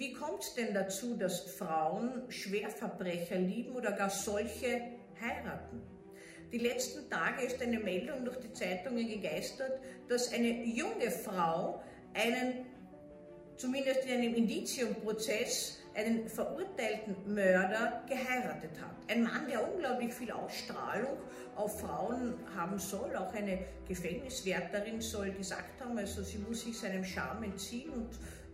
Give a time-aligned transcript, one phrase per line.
[0.00, 4.80] Wie kommt es denn dazu, dass Frauen Schwerverbrecher lieben oder gar solche
[5.20, 5.82] heiraten?
[6.50, 9.78] Die letzten Tage ist eine Meldung durch die Zeitungen gegeistert,
[10.08, 11.82] dass eine junge Frau
[12.14, 12.64] einen,
[13.58, 18.96] zumindest in einem Indiziumprozess, einen verurteilten Mörder geheiratet hat.
[19.10, 21.18] Ein Mann, der unglaublich viel Ausstrahlung
[21.56, 23.14] auf Frauen haben soll.
[23.16, 28.08] Auch eine Gefängniswärterin soll gesagt haben, also sie muss sich seinem Charme entziehen und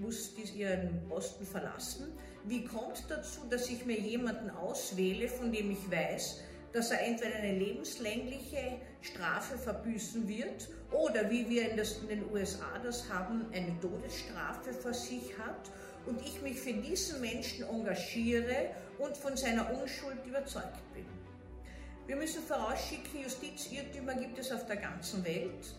[0.00, 2.12] muss ihren Posten verlassen.
[2.44, 6.40] Wie kommt dazu, dass ich mir jemanden auswähle, von dem ich weiß,
[6.72, 11.76] dass er entweder eine lebenslängliche Strafe verbüßen wird oder wie wir in,
[12.08, 15.70] den USA das haben, eine Todesstrafe vor sich hat
[16.06, 21.06] und ich mich für diesen Menschen engagiere und von seiner Unschuld überzeugt bin.
[22.06, 25.74] Wir müssen vorausschicken, Justizirrtümer gibt es auf der ganzen Welt,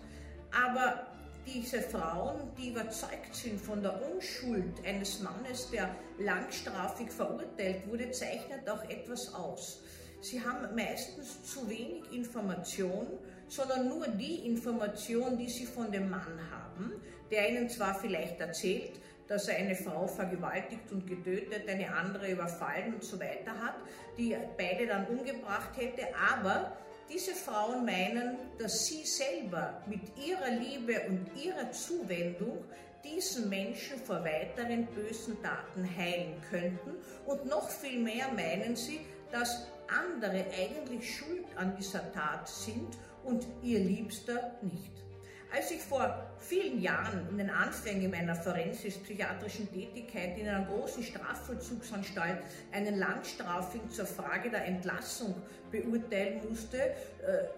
[0.52, 1.08] aber
[1.46, 8.70] diese Frauen, die überzeugt sind von der Unschuld eines Mannes, der langstrafig verurteilt wurde, zeichnet
[8.70, 9.84] auch etwas aus.
[10.22, 13.08] Sie haben meistens zu wenig Information,
[13.48, 16.94] sondern nur die Information, die sie von dem Mann haben,
[17.32, 18.92] der ihnen zwar vielleicht erzählt,
[19.28, 23.76] dass er eine Frau vergewaltigt und getötet, eine andere überfallen und so weiter hat,
[24.18, 26.04] die beide dann umgebracht hätte,
[26.34, 26.78] aber
[27.12, 32.64] diese Frauen meinen, dass sie selber mit ihrer Liebe und ihrer Zuwendung
[33.04, 36.96] diesen Menschen vor weiteren bösen Taten heilen könnten
[37.26, 43.46] und noch viel mehr meinen sie, dass andere eigentlich schuld an dieser Tat sind und
[43.64, 45.11] ihr Liebster nicht.
[45.54, 52.38] Als ich vor vielen Jahren in den Anfängen meiner forensisch-psychiatrischen Tätigkeit in einer großen Strafvollzugsanstalt
[52.72, 55.36] einen Langstrafigen zur Frage der Entlassung
[55.70, 56.94] beurteilen musste, äh,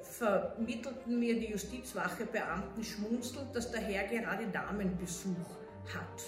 [0.01, 5.51] vermittelten mir die Justizwachebeamten schmunzelnd, dass der Herr gerade Damenbesuch
[5.93, 6.23] hat.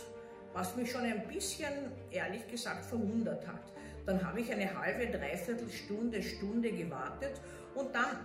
[0.53, 1.73] Was mich schon ein bisschen,
[2.11, 3.73] ehrlich gesagt, verwundert hat.
[4.05, 7.41] Dann habe ich eine halbe, dreiviertel Stunde, Stunde gewartet
[7.73, 8.19] und dann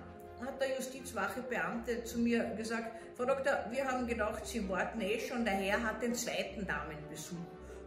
[0.44, 5.44] hat der Justizwachebeamte zu mir gesagt, Frau Doktor, wir haben gedacht, Sie warten eh schon,
[5.44, 7.36] der Herr hat den zweiten Damenbesuch.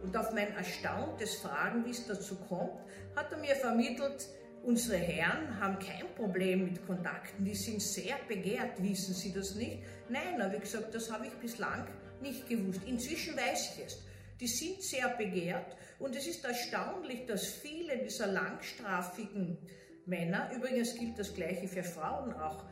[0.02, 2.78] Und auf mein erstauntes Fragen, wie es dazu kommt,
[3.16, 4.28] hat er mir vermittelt,
[4.62, 9.82] unsere Herren haben kein Problem mit Kontakten, die sind sehr begehrt, wissen Sie das nicht?
[10.08, 11.86] Nein, habe ich gesagt, das habe ich bislang
[12.20, 12.80] nicht gewusst.
[12.86, 14.02] Inzwischen weiß ich es.
[14.40, 19.58] Die sind sehr begehrt und es ist erstaunlich, dass viele dieser langstrafigen
[20.06, 22.64] Männer, übrigens gilt das Gleiche für Frauen auch,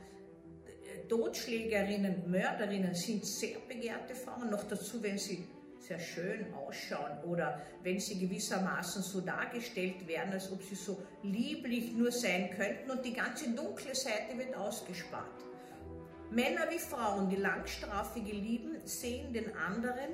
[1.09, 5.47] Totschlägerinnen, Mörderinnen sind sehr begehrte Frauen, noch dazu, wenn sie
[5.78, 11.92] sehr schön ausschauen oder wenn sie gewissermaßen so dargestellt werden, als ob sie so lieblich
[11.92, 15.44] nur sein könnten und die ganze dunkle Seite wird ausgespart.
[16.31, 20.12] Männer wie Frauen, die Langstrafige lieben, sehen den anderen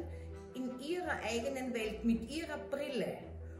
[0.54, 3.18] in ihrer eigenen Welt mit ihrer Brille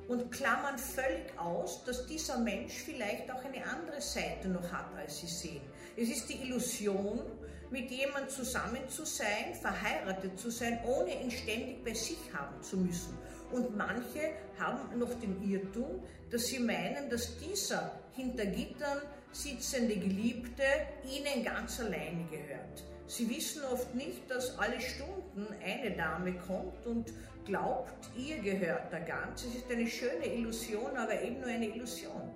[0.08, 5.18] und klammern völlig aus, dass dieser Mensch vielleicht auch eine andere Seite noch hat, als
[5.18, 5.60] sie sehen.
[5.96, 7.20] Es ist die Illusion,
[7.70, 12.78] mit jemandem zusammen zu sein, verheiratet zu sein, ohne ihn ständig bei sich haben zu
[12.78, 13.16] müssen.
[13.52, 19.02] Und manche haben noch den Irrtum, dass sie meinen, dass dieser hinter Gittern
[19.32, 20.62] sitzende Geliebte
[21.04, 22.84] ihnen ganz alleine gehört.
[23.08, 27.10] Sie wissen oft nicht, dass alle Stunden eine Dame kommt und
[27.46, 29.46] glaubt, ihr gehört der Ganz.
[29.46, 32.30] Es ist eine schöne Illusion, aber eben nur eine Illusion.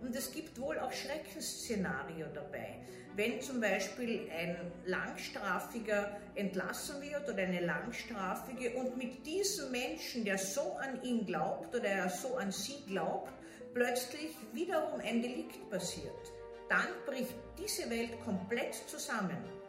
[0.00, 2.76] Und es gibt wohl auch Schreckensszenario dabei.
[3.14, 4.56] Wenn zum Beispiel ein
[4.86, 11.74] Langstrafiger entlassen wird oder eine Langstrafige und mit diesem Menschen, der so an ihn glaubt
[11.74, 13.32] oder er so an sie glaubt,
[13.74, 16.32] plötzlich wiederum ein Delikt passiert,
[16.70, 19.65] dann bricht diese Welt komplett zusammen.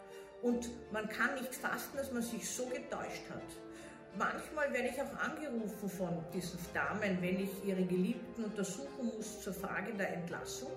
[0.47, 3.43] Und man kann nicht fassen, dass man sich so getäuscht hat.
[4.17, 9.53] Manchmal werde ich auch angerufen von diesen Damen, wenn ich ihre Geliebten untersuchen muss zur
[9.53, 10.71] Frage der Entlassung.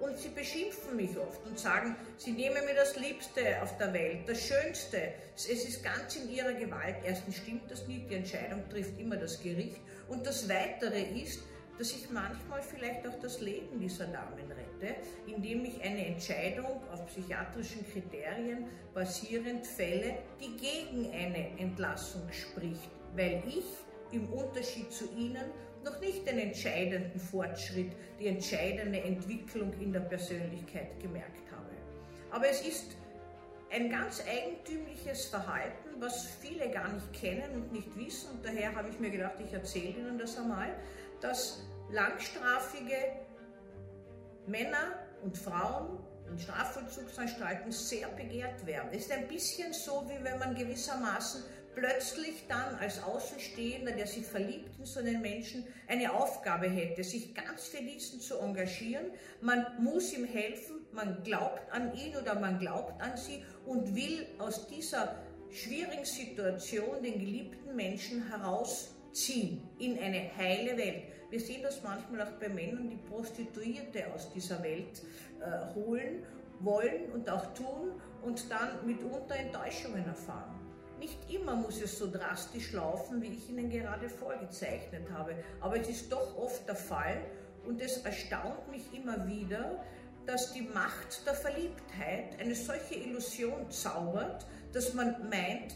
[0.00, 4.28] Und sie beschimpfen mich oft und sagen, sie nehmen mir das Liebste auf der Welt,
[4.28, 5.14] das Schönste.
[5.34, 6.96] Es ist ganz in ihrer Gewalt.
[7.02, 9.80] Erstens stimmt das nicht, die Entscheidung trifft immer das Gericht.
[10.08, 11.40] Und das Weitere ist,
[11.78, 14.96] dass ich manchmal vielleicht auch das Leben dieser Damen rette,
[15.26, 23.42] indem ich eine Entscheidung auf psychiatrischen Kriterien basierend fälle, die gegen eine Entlassung spricht, weil
[23.46, 23.64] ich
[24.12, 25.50] im Unterschied zu Ihnen
[25.84, 31.70] noch nicht den entscheidenden Fortschritt, die entscheidende Entwicklung in der Persönlichkeit gemerkt habe.
[32.30, 32.96] Aber es ist
[33.70, 38.30] ein ganz eigentümliches Verhalten, was viele gar nicht kennen und nicht wissen.
[38.30, 40.74] Und daher habe ich mir gedacht, ich erzähle Ihnen das einmal
[41.20, 42.96] dass langstrafige
[44.46, 45.98] Männer und Frauen
[46.30, 48.88] in Strafvollzugsanstalten sehr begehrt werden.
[48.92, 51.42] Es ist ein bisschen so, wie wenn man gewissermaßen
[51.74, 57.34] plötzlich dann als Außenstehender, der sich verliebt in so einen Menschen, eine Aufgabe hätte, sich
[57.34, 59.06] ganz für diesen zu engagieren.
[59.40, 64.26] Man muss ihm helfen, man glaubt an ihn oder man glaubt an sie und will
[64.38, 65.16] aus dieser
[65.50, 71.04] schwierigen Situation den geliebten Menschen herausziehen in eine heile Welt.
[71.30, 75.02] Wir sehen das manchmal auch bei Männern, die Prostituierte aus dieser Welt
[75.40, 76.24] äh, holen
[76.60, 80.60] wollen und auch tun und dann mitunter Enttäuschungen erfahren.
[80.98, 85.88] Nicht immer muss es so drastisch laufen, wie ich Ihnen gerade vorgezeichnet habe, aber es
[85.88, 87.20] ist doch oft der Fall
[87.66, 89.84] und es erstaunt mich immer wieder,
[90.24, 95.74] dass die Macht der Verliebtheit eine solche Illusion zaubert, dass man meint,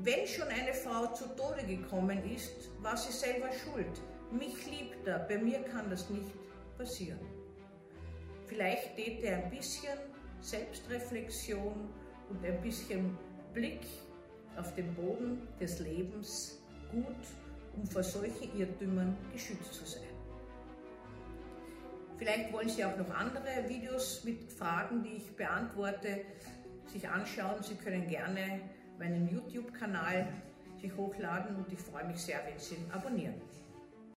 [0.00, 4.00] wenn schon eine Frau zu Tode gekommen ist, war sie selber schuld.
[4.30, 6.30] Mich liebt er, bei mir kann das nicht
[6.76, 7.18] passieren.
[8.46, 9.98] Vielleicht täte ein bisschen
[10.40, 11.88] Selbstreflexion
[12.30, 13.18] und ein bisschen
[13.52, 13.80] Blick
[14.56, 16.60] auf den Boden des Lebens
[16.92, 17.16] gut,
[17.76, 20.02] um vor solchen Irrtümern geschützt zu sein.
[22.18, 26.22] Vielleicht wollen Sie auch noch andere Videos mit Fragen, die ich beantworte,
[26.88, 27.62] sich anschauen.
[27.62, 28.60] Sie können gerne
[28.98, 30.26] meinen YouTube-Kanal
[30.80, 33.34] sich hochladen und ich freue mich sehr, wenn Sie ihn abonnieren.